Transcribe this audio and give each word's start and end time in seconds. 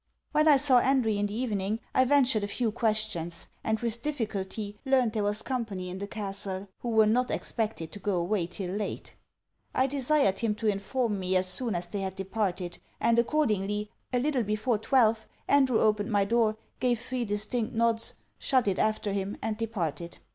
When 0.31 0.47
I 0.47 0.57
saw 0.57 0.79
Andrew 0.79 1.11
in 1.11 1.27
the 1.27 1.35
evening, 1.35 1.79
I 1.93 2.05
ventured 2.05 2.43
a 2.43 2.47
few 2.47 2.71
questions; 2.71 3.49
and, 3.63 3.79
with 3.81 4.01
difficulty, 4.01 4.79
learned 4.83 5.13
there 5.13 5.21
was 5.21 5.43
company 5.43 5.89
in 5.89 5.99
the 5.99 6.07
castle 6.07 6.69
who 6.79 6.89
were 6.89 7.05
not 7.05 7.29
expected 7.29 7.91
to 7.91 7.99
go 7.99 8.15
away 8.15 8.47
till 8.47 8.73
late. 8.73 9.13
I 9.75 9.85
desired 9.85 10.39
him 10.39 10.55
to 10.55 10.65
inform 10.67 11.19
me 11.19 11.35
as 11.35 11.45
soon 11.45 11.75
as 11.75 11.87
they 11.87 12.01
had 12.01 12.15
departed; 12.15 12.79
and, 12.99 13.19
accordingly, 13.19 13.91
a 14.11 14.17
little, 14.17 14.41
before 14.41 14.79
twelve, 14.79 15.27
Andrew 15.47 15.79
opened 15.79 16.09
my 16.11 16.25
door, 16.25 16.57
gave 16.79 16.99
three 16.99 17.23
distinct 17.23 17.75
nods, 17.75 18.15
shut 18.39 18.67
it 18.67 18.79
after 18.79 19.13
him, 19.13 19.37
and 19.39 19.55
departed. 19.55 20.17